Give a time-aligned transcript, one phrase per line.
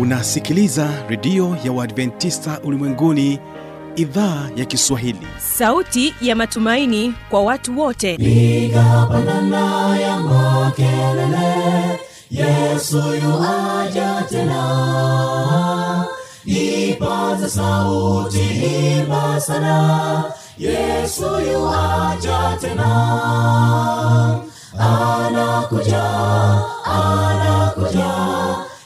[0.00, 3.38] unasikiliza redio ya uadventista ulimwenguni
[3.96, 5.26] idhaa ya kiswahili.
[5.38, 8.16] Sauti ya matumaini kwa watu wote.
[8.16, 9.08] Piga
[10.00, 12.00] ya makelele
[12.30, 16.04] yesu yuaja tena.
[16.44, 18.40] Ipaza sauti
[18.98, 20.24] imba sana
[20.58, 22.90] yesu yuaja tena.
[24.78, 26.04] Anakuja
[26.84, 28.49] anakuja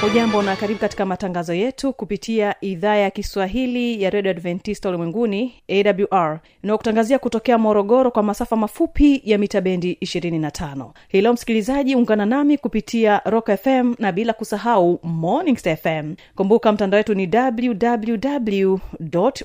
[0.00, 6.40] hujambo na karibu katika matangazo yetu kupitia idhaa ya kiswahili ya redio adventista ulimwenguni awr
[6.62, 12.58] inayokutangazia kutokea morogoro kwa masafa mafupi ya mita bendi 25 hii leo msikilizaji ungana nami
[12.58, 18.78] kupitia rock fm na bila kusahau mornings fm kumbuka mtandao wetu ni www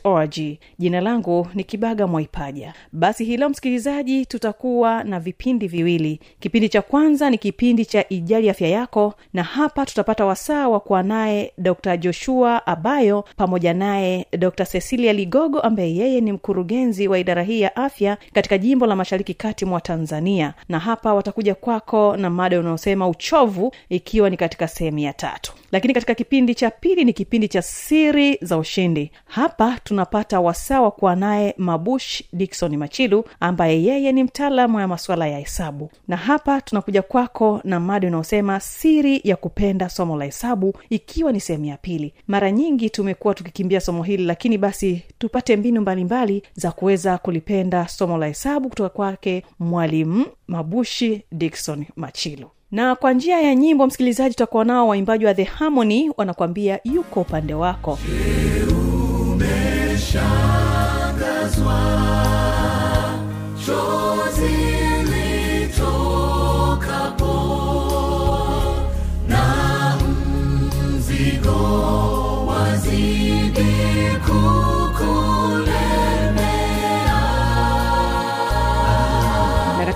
[0.04, 0.36] org.
[0.80, 2.74] Jina langu ni kibaga mwaipaja.
[2.92, 6.20] Basi hii leo msikilizaji tutakuwa na vipindi viwili.
[6.40, 11.04] Kipindi cha kwanza ni kipindi cha ijali afya yako na hapa tutapata wasaa wa kuwa
[11.04, 17.44] naye dr joshua abayo pamoja naye dr cecilia ligogo ambaye yeye ni mkurugenzi wa idara
[17.44, 20.54] hii ya afya katika jimbo la mashariki kati mwa tanzania.
[20.70, 25.94] Na hapa watakuja kwako na mada unaosema uchovu ikiwa ni katika sehemu ya tatu lakini
[25.94, 29.12] katika kipindi cha pili ni kipindi cha siri za ushindi.
[29.26, 35.28] Hapa tunapata wasaa wa kuwa naye mabush dikson machilu ambaye yeye ni mtaalamu wa masuala
[35.28, 35.92] ya hesabu.
[36.08, 41.40] Na hapa tunakuja kwako na mada unaosema siri ya kupenda somo la hesabu ikiwa ni
[41.40, 42.14] sehemu ya pili.
[42.28, 47.88] Mara nyingi tumekuwa tukikimbia somo hili lakini basi tupate mbinu mbalimbali mbali za kuweza kulipenda
[47.88, 54.30] somo la hesabu kutoka kwake mwalimu mabushi dikson machilu na kwa njia ya nyimbo msikilizaji
[54.30, 58.00] tutakuwa nao waimbaji wa the harmony wanakuambia yuko upande wako.
[59.22, 61.80] Umeshangazwa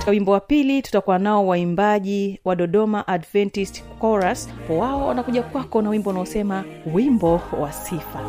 [0.00, 4.48] katika wimbo wa pili tutakuwa nao waimbaji wa dodoma adventist chorus.
[4.78, 8.20] Wao wanakuja kwako na wimbo unaosema wimbo wa sifa.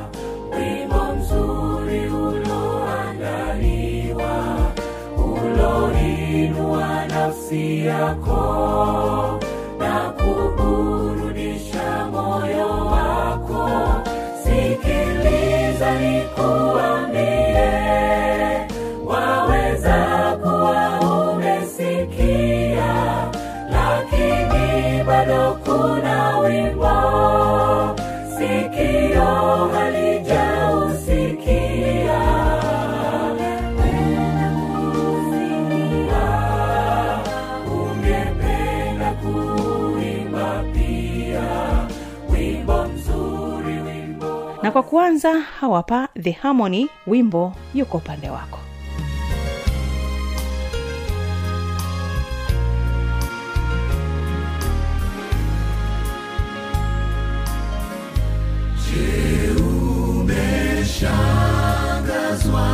[0.59, 3.51] Wimbo mzuri uloandaliwa
[5.17, 9.39] uloinua nafsi yako
[9.79, 13.69] na kuburudisha moyo wako.
[14.43, 17.10] Sikiliza nikuambie
[44.71, 48.59] kwa kuanza hawapa the harmony wimbo yuko upande wako.
[61.31, 62.67] Umeshangazwa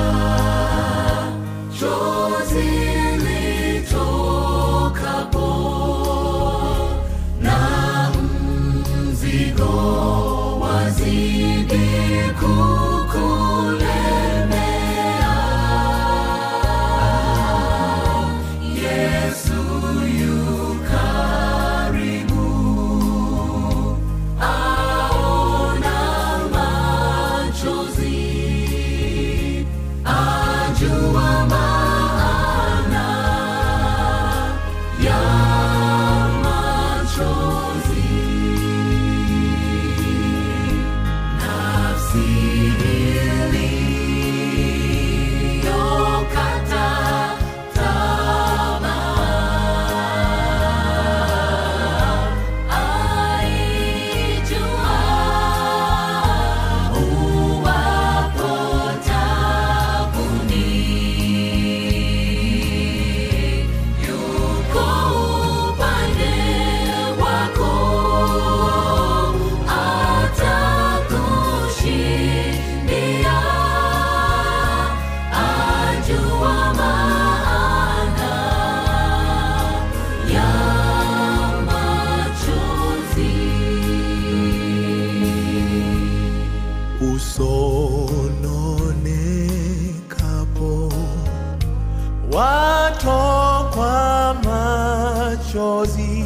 [92.87, 96.25] macho kwa machozi,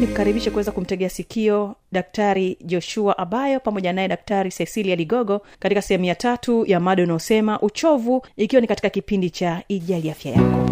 [0.00, 6.14] nikukaribishe kuweza kumtegea sikio daktari joshua abayo pamoja naye daktari cecilia ligogo katika sehemu ya
[6.14, 10.68] tatu ya mada unaosema uchovu ikiwa ni katika kipindi cha ijali afya yako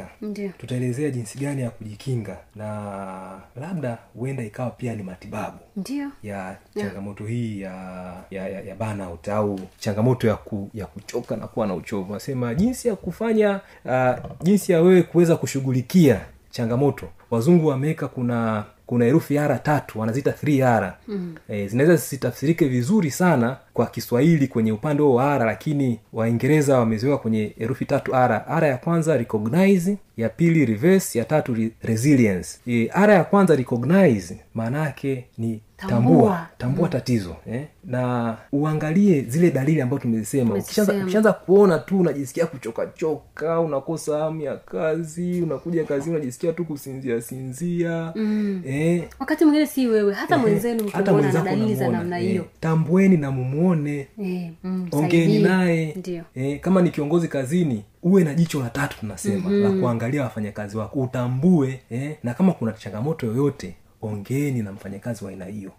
[0.00, 0.50] haraka Ndiyo.
[0.58, 6.08] tutaelezea jinsi gani ya kujikinga na labda huenda ikawa pia ni matibabu Ndiyo.
[6.22, 7.72] ya changamoto hii ya
[8.30, 12.54] ya, ya, ya burnout au changamoto ya, ku, ya kuchoka na kuwa na uchovu nasema
[12.54, 19.38] jinsi ya kufanya uh, jinsi ya wewe kuweza kushughulikia changamoto wazungu wameweka kuna kuna herufi
[19.38, 21.34] ara tatu wanaziita 3 ara mm.
[21.48, 27.18] e, zinaweza zisitafsirike vizuri sana kwa kiswahili kwenye upande huo wa ara lakini waingereza wameziweka
[27.18, 32.58] kwenye herufi tatu ara ara ya kwanza recognize ya pili reverse ya tatu re- resilience.
[32.66, 35.98] E, ara ya kwanza recognize maana yake ni tambua.
[35.98, 36.46] Tambua.
[36.58, 37.64] tambua tatizo eh?
[37.84, 40.54] na uangalie zile dalili ambazo tumezisema.
[40.54, 48.12] Ukishaanza kuona tu unajisikia kuchokachoka unakosa hamu ya kazi unakuja kazini unajisikia tu kusinzia sinzia
[48.16, 48.62] mm.
[48.66, 53.16] eh, wakati mwingine si wewe hata eh, mwenzenu hata mwenzako dalili za namna eh, tambueni
[53.16, 53.30] na
[53.62, 55.96] mumuone Eh, mm, ongeni naye.
[56.34, 59.62] E, kama ni kiongozi kazini uwe na jicho la tatu tunasema mm-hmm.
[59.62, 65.30] la kuangalia wafanyakazi wako utambue eh, na kama kuna changamoto yoyote ongeeni na mfanyakazi wa
[65.30, 65.70] aina hiyo.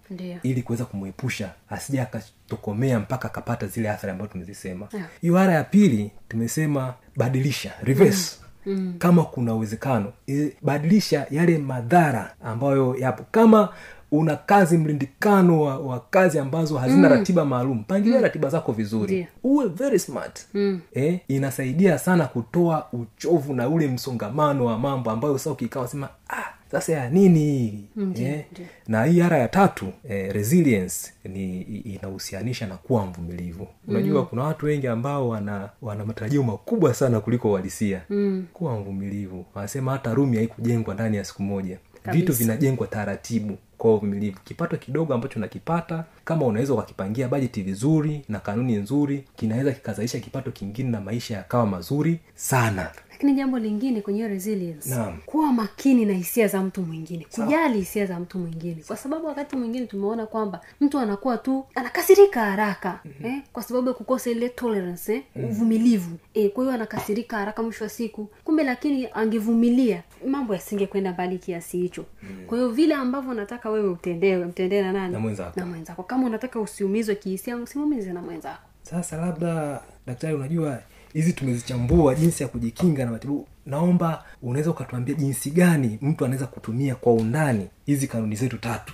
[0.43, 4.87] Ili kuweza kumwepusha asija akatokomea mpaka akapata zile athari ambazo tumezisema.
[5.23, 5.41] Yeah.
[5.43, 8.35] ara ya pili tumesema badilisha reverse.
[8.65, 8.95] Mm.
[8.97, 13.23] kama kuna uwezekano e, badilisha yale madhara ambayo yapo.
[13.31, 13.69] Kama
[14.13, 17.15] una kazi mlindikano wa, wa kazi ambazo hazina mm.
[17.15, 18.23] ratiba maalum pangilia mm.
[18.23, 19.27] ratiba zako vizuri yeah.
[19.43, 20.81] uwe very smart mm.
[20.93, 26.43] eh, inasaidia sana kutoa uchovu na ule msongamano wa mambo ambayo sa ukikaa sema ah,
[26.71, 27.83] sasa ya nini hii
[28.25, 28.45] eh,
[28.87, 34.27] na hii ara ya tatu eh, resilience ni inahusianisha na kuwa mvumilivu unajua mm.
[34.27, 38.45] kuna watu wengi ambao wana wana matarajio makubwa sana kuliko uhalisia mm.
[38.53, 41.77] kuwa mvumilivu wanasema hata rumi haikujengwa ndani ya siku moja
[42.11, 44.39] vitu vinajengwa taratibu kwa uvumilivu.
[44.43, 50.51] Kipato kidogo ambacho nakipata kama unaweza ukakipangia bajeti vizuri na kanuni nzuri kinaweza kikazalisha kipato
[50.51, 52.91] kingine na maisha yakawa mazuri sana
[53.23, 55.17] lakini jambo lingine kwenye hiyo resilience Naam.
[55.25, 58.83] kuwa makini na hisia za mtu mwingine kujali hisia za mtu mwingine.
[58.87, 63.25] Kwa sababu wakati mwingine tumeona kwamba mtu anakuwa tu anakasirika haraka mm-hmm.
[63.31, 66.17] eh, kwa sababu ya kukosa ile tolerance eh, uvumilivu.
[66.33, 68.29] Eh, kwa hiyo anakasirika haraka mwisho wa siku.
[68.43, 72.05] Kumbe lakini angevumilia mambo yasingekwenda mbali kiasi hicho.
[72.23, 72.45] Mm.
[72.47, 75.13] kwa hiyo vile ambavyo unataka wewe utendewe mtendee na nani?
[75.13, 75.59] Na mwenzako.
[75.59, 76.03] na mwenzako.
[76.03, 78.61] Kama unataka usiumizwe kihisia usimumize na mwenzako.
[78.83, 80.79] Sasa labda daktari unajua
[81.13, 83.47] hizi tumezichambua jinsi ya kujikinga na matibabu.
[83.65, 88.93] Naomba unaweza ukatuambia jinsi gani mtu anaweza kutumia kwa undani hizi kanuni zetu tatu?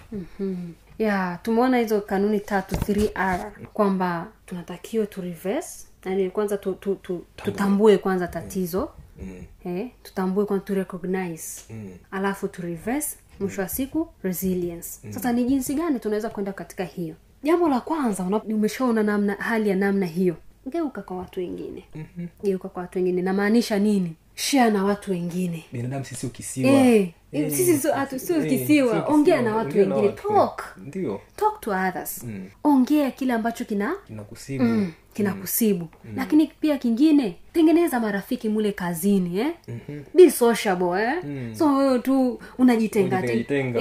[0.99, 7.25] Ya tumeona hizo kanuni tatu 3r kwamba tunatakiwa tu reverse yani kwanza tu, tu, tu,
[7.35, 8.89] tutambue kwanza tatizo.
[9.23, 9.43] Mm.
[9.65, 11.61] eh, tutambue kwanza tu recognize.
[11.69, 11.89] Mm.
[12.11, 14.89] alafu tu reverse mwisho wa siku resilience.
[15.03, 15.11] Mm.
[15.13, 17.15] sasa ni jinsi gani tunaweza kwenda katika hiyo?
[17.43, 20.35] Jambo la kwanza umeshaona namna hali ya namna hiyo
[20.65, 21.83] geuka kwa watu wengine.
[21.95, 22.27] Mm-hmm.
[22.43, 23.21] geuka kwa watu wengine.
[23.21, 24.15] Namaanisha nini?
[24.35, 25.63] Shia na watu wengine.
[25.71, 26.71] Binadamu sisi ukisiwa.
[26.71, 29.05] Eh, Eh, sisi sio kisiwa.
[29.07, 30.09] Ongea na watu wengine.
[30.09, 30.63] Talk.
[30.77, 32.25] ndio talk to others
[32.63, 36.11] ongea kile ambacho kina kinakusibu mm, kinakusibu mm.
[36.15, 39.47] lakini pia kingine tengeneza marafiki mule kazini eh?
[39.67, 40.03] mm-hmm.
[40.15, 41.13] be sociable eh?
[41.23, 41.55] mm.
[41.57, 43.17] so wewe tu unajitenga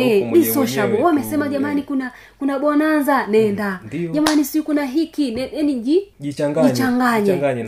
[0.00, 4.12] eh, be sociable wamesema jamani kuna kuna bonanza nenda mm.
[4.12, 5.74] jamani si kuna hiki ne- yani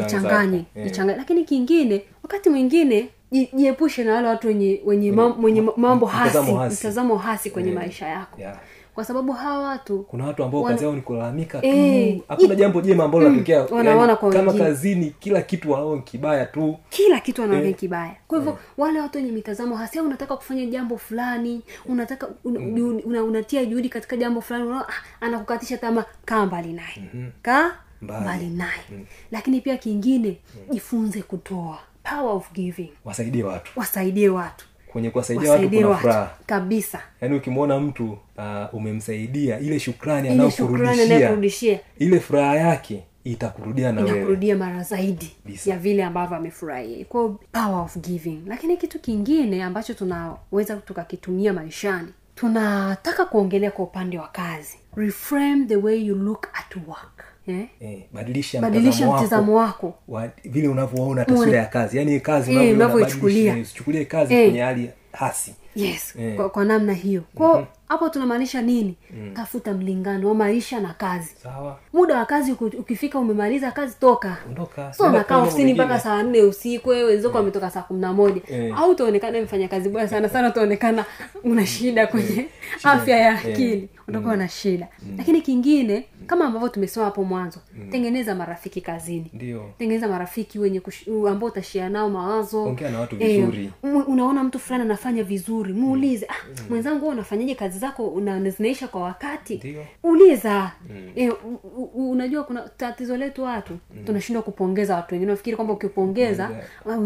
[0.02, 0.64] Jichanganye.
[0.74, 0.84] Eh.
[0.84, 1.16] jichanganye.
[1.18, 3.08] lakini kingine wakati mwingine
[3.52, 7.50] jiepushe na wale watu wenye wenye mam- wenye mambo hasi mtazamo hasi.
[7.50, 7.82] kwenye yeah.
[7.82, 8.40] maisha yako.
[8.40, 8.58] Yeah.
[8.94, 11.66] kwa sababu hawa watu kuna watu ambao Wana- kazi yao ni kulalamika tu.
[11.66, 14.64] Eh, hakuna jambo jema ambalo linatokea mm, yani, kama wengine.
[14.64, 16.76] kazini kila kitu wanao kibaya tu.
[16.90, 18.16] Kila kitu anaona e, kibaya.
[18.28, 23.22] Kwa hivyo wale watu wenye mitazamo hasi unataka kufanya jambo fulani unataka un, juhudi- una,
[23.24, 24.92] unatia juhudi katika jambo fulani unaona, ah,
[25.26, 27.30] anakukatisha tama kaa mbali naye.
[27.42, 27.70] Kaa
[28.02, 28.46] Mbali.
[28.48, 29.06] naye.
[29.32, 30.36] Lakini pia kingine
[30.70, 31.78] jifunze kutoa
[32.10, 32.92] power of giving.
[33.04, 33.72] Wasaidie watu.
[33.76, 34.66] Wasaidie watu.
[34.92, 36.30] Kwenye kuwasaidia watu kuna furaha.
[36.46, 37.00] kabisa.
[37.20, 44.82] Yaani ukimwona mtu uh, umemsaidia ile shukrani anayokurudishia ile furaha yake itakurudia na inakurudia mara
[44.82, 45.70] zaidi Bisa.
[45.70, 47.04] ya vile ambavyo amefurahia.
[47.52, 48.40] Power of giving.
[48.46, 54.78] Lakini kitu kingine ambacho tunaweza tukakitumia maishani tunataka kuongelea kwa upande wa kazi.
[54.96, 57.66] Reframe the way you look at work eh?
[57.80, 61.96] eh, badilisha badilisha mtazamo wako wa vile unavyoona taswira ya kazi.
[61.98, 63.54] Yaani kazi Eh, unavyoichukulia.
[63.62, 64.44] usichukulie kazi Eh.
[64.44, 65.54] kwenye hali hasi.
[65.76, 66.36] Yes Eh.
[66.36, 67.22] kwa, kwa namna hiyo.
[67.34, 68.96] Kwao hapo tunamaanisha nini?
[69.34, 71.30] Tafuta mlingano wa maisha na kazi.
[71.42, 71.78] Sawa.
[71.92, 74.36] Muda wa kazi ukifika umemaliza kazi toka.
[74.48, 74.92] Ondoka.
[74.92, 78.78] So kufanya ofisini mpaka saa nne usiku wenzako wametoka saa kumi na moja Eh.
[78.78, 81.04] au utaonekana mfanya kazi bora sana sana utaonekana
[81.44, 82.46] una shida kwenye
[82.84, 84.88] afya ya akili utakuwa na shida.
[85.18, 89.30] Lakini kingine kama ambavyo tumesema hapo mwanzo tengeneza marafiki kazini.
[89.32, 89.64] Dio.
[89.78, 90.82] tengeneza marafiki wenye
[91.28, 92.64] ambao utashia nao mawazo.
[92.64, 93.70] Ongea na watu Eh, vizuri.
[93.84, 96.34] m- unaona mtu fulani anafanya vizuri muulize ah,
[96.70, 98.20] mwenzangu wewe unafanyaje kazi zako?
[98.24, 99.76] Na zinaisha kwa wakati?
[100.02, 100.72] Uliza.
[101.16, 101.32] Mm.
[101.76, 105.30] u- unajua kuna tatizo letu watu tunashindwa kupongeza watu wengine.
[105.32, 106.50] Nafikiri kwamba ukipongeza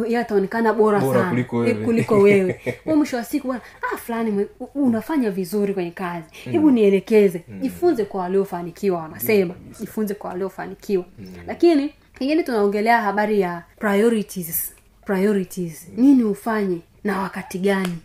[0.07, 1.31] yeye ataonekana bora, Bora sana.
[1.31, 2.61] kuliko wewe, e, kuliko wewe.
[2.87, 6.27] Mwisho wa siku bwana ah fulani unafanya vizuri kwenye kazi.
[6.33, 9.55] Hebu nielekeze jifunze kwa waliofanikiwa wanasema.
[9.81, 11.05] Jifunze kwa waliofanikiwa.
[11.47, 14.75] Lakini kingine tunaongelea habari ya priorities.
[15.05, 15.89] Priorities.
[15.97, 17.99] Nini ufanye na wakati gani?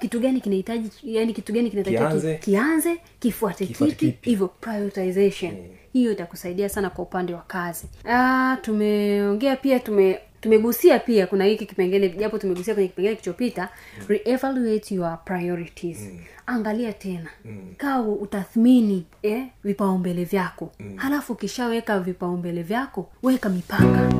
[0.00, 2.96] Kitu gani kinahitaji yani kitu gani kinatakiwa Kianze.
[3.18, 4.18] kifuate kipi.
[4.30, 5.52] hivyo prioritization.
[5.92, 7.86] Hiyo itakusaidia sana kwa upande wa kazi.
[8.08, 13.68] Ah, tumeongea pia tume tumegusia pia kuna hiki kipengele japo tumegusia kwenye kipengele kilichopita
[14.08, 16.08] reevaluate your priorities.
[16.46, 17.30] Angalia tena.
[17.76, 20.72] Kaa utathmini eh, vipaumbele vyako.
[20.96, 24.10] Halafu ukishaweka vipaumbele vyako weka mipaka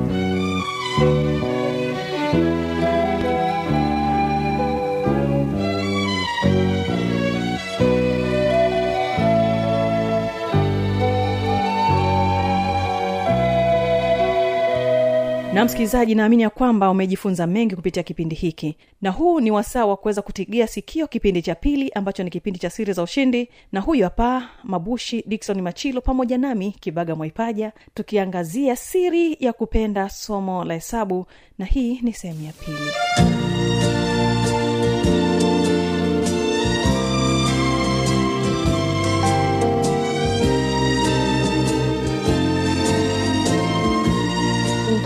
[15.60, 18.76] na msikilizaji naamini ya kwamba umejifunza mengi kupitia kipindi hiki.
[19.02, 22.70] Na huu ni wasaa wa kuweza kutigia sikio kipindi cha pili ambacho ni kipindi cha
[22.70, 23.48] siri za ushindi.
[23.72, 30.64] Na huyu hapa mabushi dikson machilo pamoja nami kibaga mwaipaja tukiangazia siri ya kupenda somo
[30.64, 31.26] la hesabu.
[31.58, 32.90] Na hii ni sehemu ya pili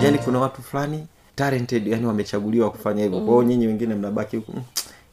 [0.05, 3.21] yani kuna watu fulani talented yani wamechaguliwa kufanya hivyo.
[3.21, 3.27] Mm.
[3.27, 4.63] kwao nyinyi wengine mnabaki huku "Mm,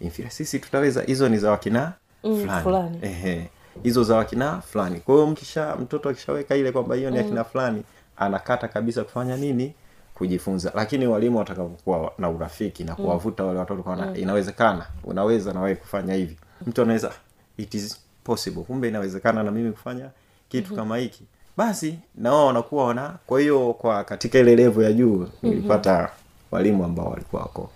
[0.01, 1.93] inferior sisi tutaweza hizo ni za wakina
[2.23, 2.63] Mm, fulani.
[2.63, 2.99] fulani.
[3.01, 3.49] Ehe.
[3.83, 4.99] hizo za wakina fulani.
[4.99, 7.83] Kwa hiyo mkisha mtoto akishaweka ile kwamba hiyo ni akina fulani
[8.17, 9.73] anakata kabisa kufanya nini?
[10.13, 10.71] Kujifunza.
[10.75, 16.13] Lakini walimu watakapokuwa na urafiki na kuwavuta wale watoto kwa inawezekana unaweza na wewe kufanya
[16.13, 16.37] hivi.
[16.67, 17.11] Mtu anaweza
[17.57, 18.63] it is possible.
[18.63, 20.09] Kumbe inawezekana na mimi kufanya
[20.49, 21.23] kitu kama hiki
[21.61, 26.09] basi na wao wanakuwa wana kwa hiyo kwa katika ile levo ya juu nilipata
[26.51, 27.69] walimu ambao walikuwa wako.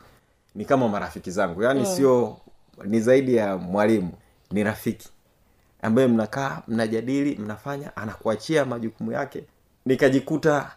[0.56, 2.38] Ni kama marafiki zangu yaani sio
[2.84, 4.12] ni zaidi ya mwalimu
[4.52, 5.10] ni rafiki.
[5.82, 9.44] Ambaye mnakaa mnajadili mnafanya anakuachia majukumu yake.
[9.86, 10.72] Nikajikuta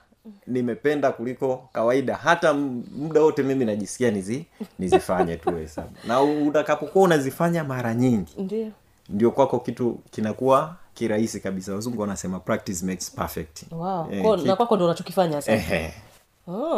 [0.47, 2.17] nimependa kuliko kawaida.
[2.17, 4.47] Hata muda wote mimi najisikia nizi
[4.79, 5.91] nizifanye tu hesabu.
[6.07, 8.71] Na utakapokuwa unazifanya mara nyingi ndio.
[9.09, 11.75] ndio kwako kitu kinakuwa kirahisi kabisa.
[11.75, 13.63] Wazungu wanasema practice makes perfect.
[13.73, 14.07] Wow.
[14.13, 15.53] Eh, Kwa- kitu- na kwako ndo unachokifanya sasa.
[15.53, 15.95] Ehe.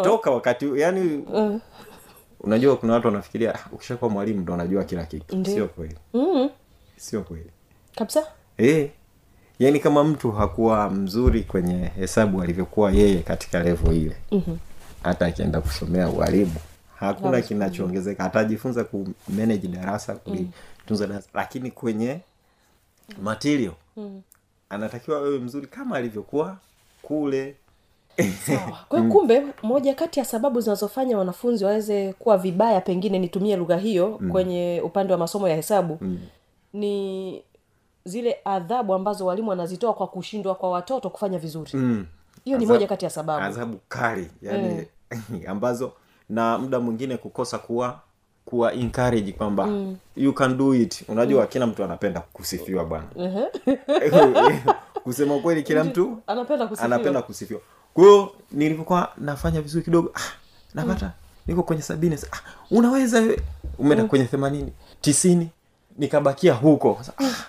[0.03, 1.25] toka wakati yani
[2.41, 5.45] unajua kuna watu wanafikiria "Ah, ukishakuwa mwalimu ndo unajua kila kitu.
[5.45, 5.97] Sio kweli.
[6.15, 6.50] Mm.
[6.97, 7.50] sio kweli.
[7.97, 8.27] Kabisa?
[8.59, 8.91] Eh.
[9.59, 14.59] Yaani kama mtu hakuwa mzuri kwenye hesabu alivyokuwa yeye katika levo ile mm-hmm.
[15.03, 16.55] hata akienda kusomea ualimu
[16.97, 18.25] hakuna kinachoongezeka.
[18.25, 19.09] Atajifunza ku
[19.69, 22.21] darasa kulitunza darasa lakini kwenye
[23.23, 23.73] material
[24.69, 26.57] anatakiwa wewe mzuri kama alivyokuwa
[27.02, 27.57] kule.
[28.47, 28.78] Sawa.
[28.88, 34.19] Kwa kumbe moja kati ya sababu zinazofanya wanafunzi waweze kuwa vibaya pengine nitumie lugha hiyo
[34.21, 34.30] mm.
[34.30, 36.19] kwenye upande wa masomo ya hesabu mm.
[36.73, 37.42] ni
[38.04, 41.71] zile adhabu ambazo walimu wanazitoa kwa kushindwa kwa watoto kufanya vizuri.
[41.75, 42.07] Mm.
[42.45, 43.45] hiyo ni Adhabu- moja kati ya sababu.
[43.45, 44.87] adhabu kali yani
[45.49, 45.92] ambazo
[46.28, 48.00] na muda mwingine kukosa kuwa
[48.50, 49.97] kuwa encourage kwamba mm.
[50.16, 51.49] you can do it unajua mm.
[51.49, 53.07] kila mtu anapenda kusifiwa bwana
[55.04, 56.95] kusema kweli kila mtu anapenda kusifiwa.
[56.97, 57.61] anapenda kusifiwa
[57.95, 60.21] kwa hiyo nilivyokuwa nafanya vizuri kidogo ah,
[60.75, 61.12] napata mm.
[61.47, 62.38] niko kwenye sabini ah,
[62.71, 63.23] unaweza
[63.78, 64.09] umeenda mm.
[64.09, 65.49] kwenye themanini tisini
[65.99, 67.45] nikabakia huko sasa, ah,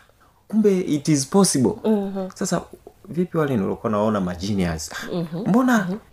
[0.48, 2.30] kumbe it is possible mm-hmm.
[2.36, 2.62] sasa
[3.06, 4.36] vipi wale nilikuwa naona ah,
[5.14, 5.48] mm-hmm.
[5.48, 6.11] mbona mm-hmm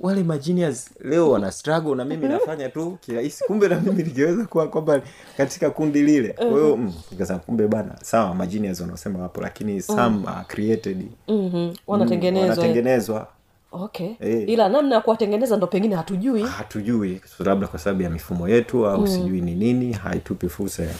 [0.00, 3.44] wale magenius leo wana struggle na mimi nafanya tu kirahisi.
[3.44, 5.00] Kumbe na mimi ningeweza kuwa kwamba
[5.36, 6.28] katika kundi lile.
[6.28, 11.06] Kwa hiyo mm, nikasema kumbe bana sawa magenius wanaosema wapo lakini some are created.
[11.28, 11.74] Mm-hmm.
[11.86, 12.48] wanatengenezwa.
[12.50, 13.28] wanatengenezwa.
[13.72, 14.10] Okay.
[14.20, 14.48] Eh.
[14.48, 16.42] ila namna ya kuwatengeneza ndo pengine hatujui.
[16.42, 17.20] Hatujui.
[17.38, 20.94] Labda kwa sababu ya mifumo yetu au sijui ni nini haitupi fursa ya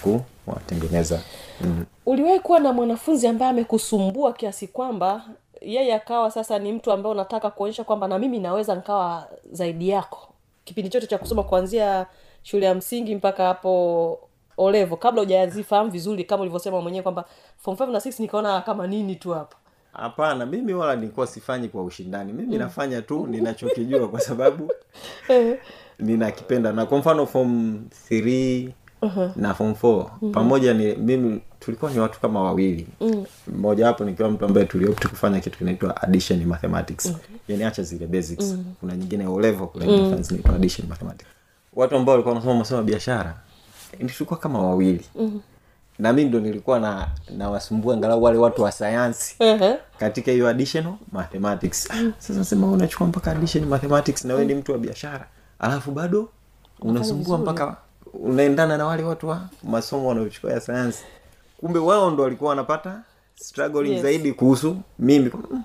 [0.45, 1.21] kuwatengeneza.
[1.61, 1.85] Mm.
[2.07, 5.25] uliwahi kuwa na mwanafunzi ambaye amekusumbua kiasi kwamba
[5.67, 10.29] yeye akawa sasa ni mtu ambaye unataka kuonyesha kwamba na mimi naweza nkawa zaidi yako.
[10.65, 12.07] Kipindi chote cha kusoma kuanzia
[12.43, 14.19] shule ya msingi mpaka hapo
[14.57, 17.25] olevo kabla hujazifahamu vizuri kama ulivyosema mwenyewe kwamba
[17.59, 19.57] form five na six nikaona kama nini tu hapa.
[19.93, 22.33] Hapana mimi wala nilikuwa sifanyi kwa ushindani.
[22.33, 24.73] Mimi nafanya tu ninachokijua kwa sababu
[25.99, 26.73] ninakipenda.
[26.73, 28.71] Na kwa mfano form 3
[29.37, 32.87] na form 4 pamoja ni mimi tulikuwa ni watu kama wawili.
[33.47, 37.13] Mmoja wapo nikiwa mtu ambaye tuliopti kufanya kitu kinaitwa addition mathematics.
[37.49, 38.57] Yani acha zile basics.
[38.81, 40.01] Kuna nyingine olevo level mm.
[40.03, 41.29] nyingine zinaitwa addition mathematics.
[41.75, 43.35] Watu ambao walikuwa wanasoma masomo ya biashara
[43.99, 45.05] tulikuwa kama wawili.
[45.99, 49.75] Na mi ndo nilikuwa na nawasumbua angalau wale watu wa sayansi Ehe.
[49.99, 51.91] katika hiyo additional mathematics.
[51.91, 55.27] Ah, sasa sema unachukua mpaka addition mathematics na wewe ni mtu wa biashara.
[55.59, 56.29] Alafu bado
[56.81, 57.77] unasumbua mpaka
[58.13, 61.05] unaendana na wale watu wa masomo wanaochukua ya sayansi
[61.65, 63.01] kumbe wao ndo walikuwa wanapata
[63.35, 64.03] struggling Yes.
[64.03, 65.31] zaidi kuhusu mimi.
[65.51, 65.63] Mm,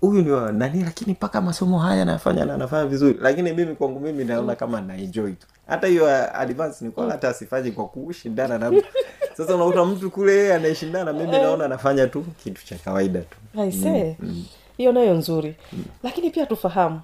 [0.00, 0.22] Huyu.
[0.22, 3.18] ni nani lakini mpaka masomo haya anafanya na anafanya vizuri.
[3.20, 5.46] Lakini mimi kwangu mimi naona kama naenjoy tu.
[5.66, 8.72] Hata hiyo uh, advance ni kwa hata asifanyi kwa kushindana na
[9.36, 13.36] sasa unakuta mtu kule anayeshindana mimi naona anafanya tu kitu cha kawaida tu.
[14.76, 15.56] Hiyo nayo nzuri.
[16.02, 17.00] Lakini pia tufahamu.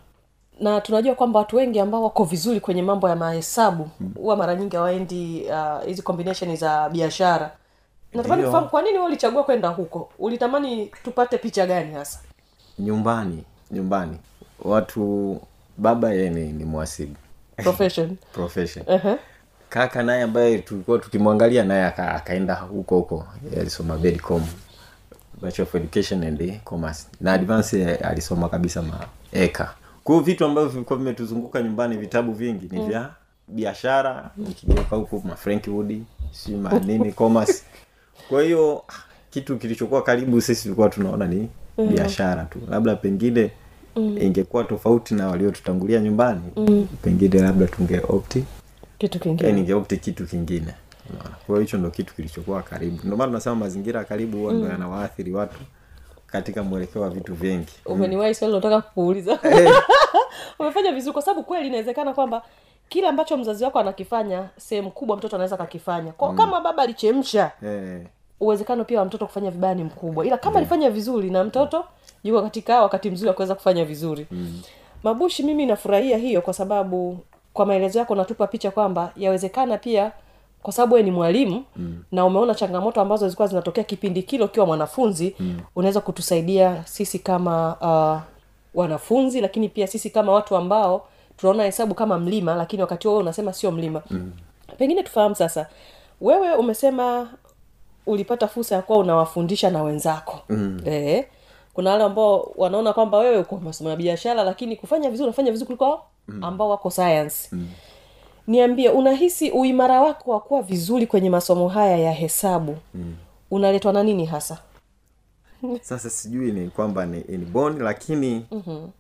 [0.61, 4.77] Na tunajua kwamba watu wengi ambao wako vizuri kwenye mambo ya mahesabu huwa mara nyingi
[4.77, 7.51] hawaendi uh, hizi combination za biashara
[8.15, 10.11] natamani kufahamu kwa nini ulichagua kwenda huko?
[10.19, 12.19] Ulitamani tupate picha gani hasa?
[12.79, 14.19] Nyumbani nyumbani.
[14.63, 15.41] Watu
[15.79, 17.17] baba yeye ni, ni mwasibu
[17.57, 18.17] profession.
[18.35, 18.85] Profession.
[18.87, 19.17] Uh-huh.
[19.69, 23.27] kaka naye ambaye tulikuwa tukimwangalia naye akaenda huko huko
[23.61, 24.43] alisoma bedcom
[25.43, 29.75] bachelor of education and commerce na advance alisoma kabisa maeka
[30.05, 33.11] kwa vitu ambavyo vilikuwa vimetuzunguka nyumbani vitabu vingi ni vya
[33.49, 37.63] biashara ukigeuka huku ma frank wood si manini commerce
[38.29, 38.83] kwa hiyo
[39.31, 41.49] kitu kilichokuwa karibu sisi tulikuwa tunaona ni
[41.91, 42.59] biashara tu.
[42.71, 43.51] Labda pengine
[43.97, 46.43] ingekuwa tofauti na waliotutangulia nyumbani
[47.03, 48.45] pengine labda tungeopti
[48.99, 49.53] kitu kingine.
[49.53, 50.75] Ningeopti kitu kingine.
[51.47, 52.99] Kwa hiyo hicho ndo kitu kilichokuwa karibu.
[53.05, 55.59] Ndio maana tunasema mazingira ya karibu huwa ndo yanawaathiri watu
[56.27, 57.73] katika mwelekeo wa vitu vingi.
[57.87, 59.39] Umeniwahi swali nataka kukuuliza?
[60.59, 62.43] Umefanya vizuri kwa sababu kweli inawezekana kwamba
[62.89, 68.03] kile ambacho mzazi wako anakifanya sehemu kubwa mtoto anaweza kakifanya kwa kama baba alichemsha eh,
[68.41, 71.85] uwezekano pia wa mtoto kufanya vibaya ni mkubwa ila kama alifanya vizuri na mtoto
[72.25, 74.63] yuko katika wakati mzuri wa kuweza kufanya vizuri mm.
[75.03, 77.19] mabushi mimi nafurahia hiyo kwa sababu
[77.53, 80.13] kwa maelezo yako natupa picha kwamba yawezekana pia
[80.63, 82.05] kwa sababu ni mwalimu mm.
[82.13, 85.61] na umeona changamoto ambazo zilikuwa zinatokea kipindi kile ukiwa mwanafunzi mm.
[85.77, 88.21] unaweza kutusaidia sisi kama uh,
[88.81, 93.53] wanafunzi lakini pia sisi kama watu ambao tunaona hesabu kama mlima lakini wakati huo unasema
[93.53, 94.33] sio mlima mm.
[94.79, 95.67] pengine tufahamu sasa
[96.21, 97.29] wewe umesema
[98.07, 100.81] ulipata fursa ya kuwa unawafundisha na wenzako mm.
[100.87, 101.27] e,
[101.75, 105.67] kuna wale ambao wanaona kwamba wewe uko masomo ya biashara lakini kufanya vizuri unafanya vizuri
[105.67, 106.45] kuliko mm.
[106.45, 107.69] ambao wako science mm.
[108.47, 113.15] niambie unahisi uimara wako wa kuwa vizuri kwenye masomo haya ya hesabu mm.
[113.51, 114.59] unaletwa na nini hasa
[115.83, 118.91] sasa sijui ni kwamba ni inborn lakini mm-hmm.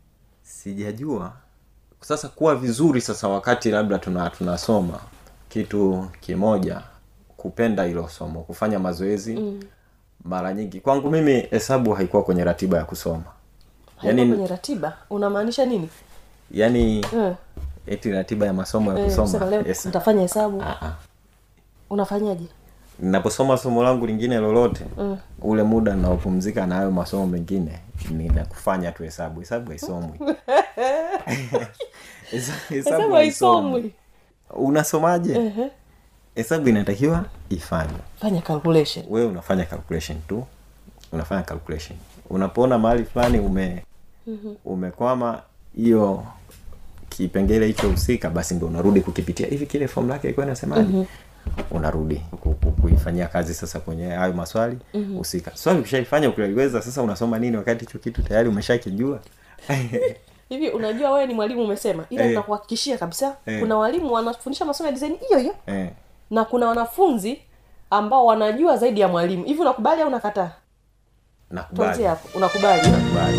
[0.42, 1.32] sijajua
[2.04, 5.00] sasa kuwa vizuri sasa wakati labda tuna tunasoma
[5.48, 6.80] kitu kimoja
[7.36, 9.60] kupenda hilo somo kufanya mazoezi mm.
[10.24, 10.80] mara nyingi.
[10.80, 13.22] Kwangu mimi hesabu haikuwa kwenye ratiba ya kusoma.
[13.96, 14.96] Haiko Yaani- kwenye ratiba?
[15.10, 15.88] Unamaanisha nini?
[16.50, 17.34] Yani Eh,
[17.86, 19.46] eti ratiba ya masomo ya eh, kusoma.
[19.46, 19.88] leo yes.
[20.20, 20.62] hesabu.
[20.62, 20.92] Ah, ah.
[21.90, 22.46] unafanyaje
[22.98, 25.18] ninaposoma somo langu lingine lolote mm.
[25.42, 27.78] ule muda naopumzika na hayo masomo mengine
[28.10, 29.40] ninakufanya tu hesabu.
[29.40, 30.18] Hesabu haisomwi.
[32.68, 33.92] Hesabu haisomwi.
[34.50, 35.52] unasomaje?
[36.34, 37.98] Hesabu inatakiwa ifanywe.
[38.20, 39.04] Fanya calculation.
[39.10, 40.44] Wewe unafanya calculation tu.
[41.12, 41.98] Unafanya calculation.
[42.30, 43.84] Unapoona mahali fulani ume
[44.64, 45.42] umekwama
[45.76, 46.24] hiyo
[47.08, 49.46] kipengele hicho husika basi ndo unarudi kukipitia.
[49.46, 51.06] Hivi kile fomu lake ilikuwa inasemaje
[51.70, 54.78] unarudi ku- ku- kuifanyia kazi sasa kwenye hayo maswali
[55.16, 55.50] husika.
[55.54, 59.20] Swali ukishaifanya ukiliweza sasa unasoma nini wakati hicho kitu tayari umeshakijua?
[60.48, 62.34] Hivi unajua wewe ni mwalimu umesema ila hey.
[62.34, 63.60] nakuhakikishia kabisa hey.
[63.60, 65.86] kuna walimu wanafundisha masomo ya design hiyo hiyo hey.
[66.30, 67.38] na kuna wanafunzi
[67.90, 69.44] ambao wanajua zaidi ya mwalimu.
[69.44, 70.50] Hivi unakubali au unakataa?
[71.50, 72.04] Nakubali.
[72.04, 72.38] Hapo.
[72.38, 72.82] Unakubali?
[72.90, 73.38] Nakubali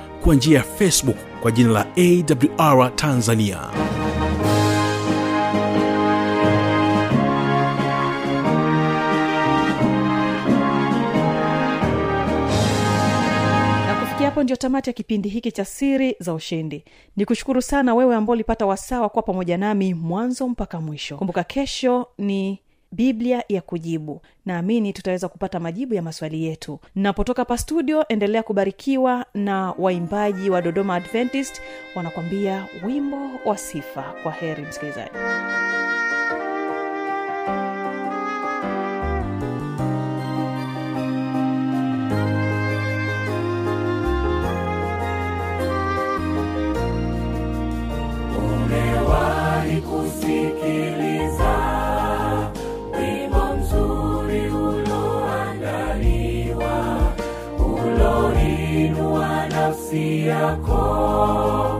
[0.23, 1.85] kwa njia ya facebook kwa jina la
[2.57, 3.59] awr tanzania.
[14.31, 16.83] Hapo ndio tamati ya kipindi hiki cha siri za ushindi.
[17.15, 21.17] Ni kushukuru sana wewe ambao ulipata wasaa wa kuwa pamoja nami mwanzo mpaka mwisho.
[21.17, 22.59] Kumbuka kesho ni
[22.91, 24.21] biblia ya kujibu.
[24.45, 26.79] Naamini tutaweza kupata majibu ya maswali yetu.
[26.95, 31.61] Napotoka pa studio endelea kubarikiwa na waimbaji wa dodoma adventist.
[31.95, 34.13] Wanakwambia wimbo wa sifa.
[34.23, 35.11] Kwa heri msikilizaji.
[48.37, 49.81] Umewahi
[59.71, 61.70] nafsi yako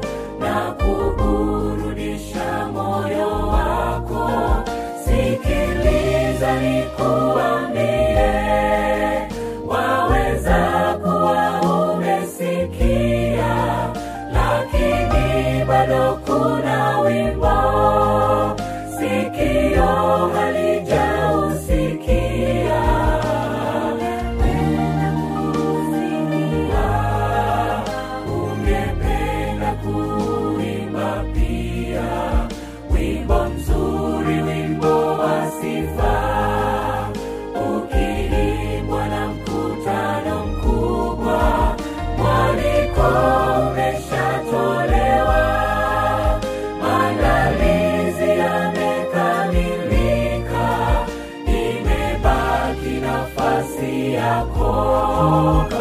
[54.42, 55.81] yako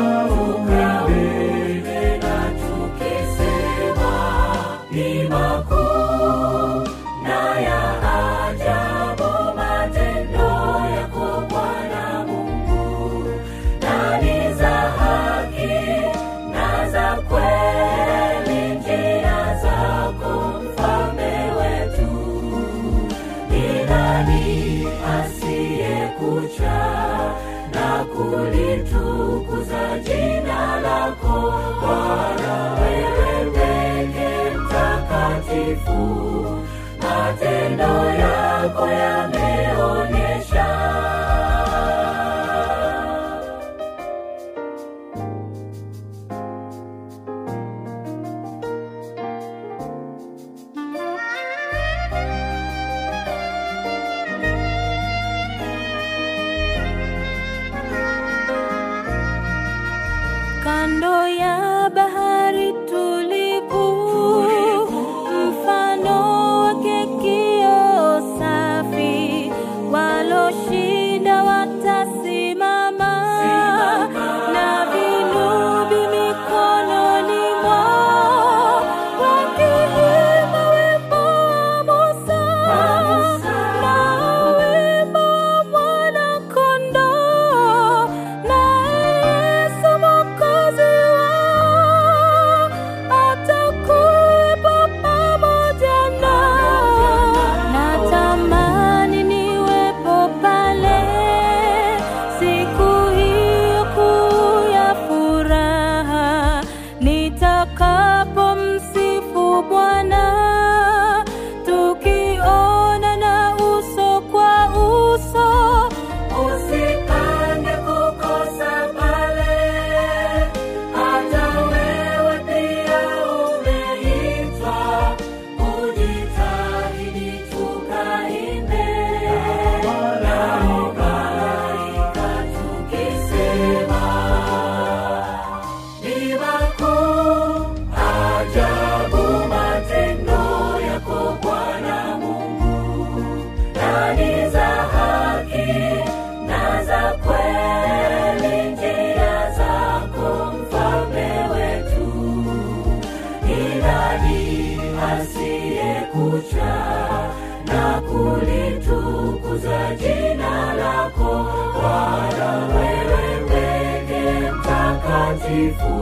[157.81, 161.47] na kulitukuza jina lako.
[161.81, 165.97] Bwana wewe peke mtakatifu.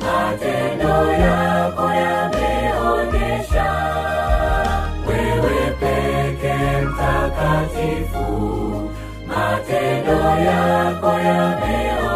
[0.00, 3.68] Matendo yako yameonyesha.
[5.08, 6.54] Wewe peke
[6.86, 8.26] mtakatifu.
[9.28, 10.18] Matendo
[10.50, 12.15] yako yameonyesha.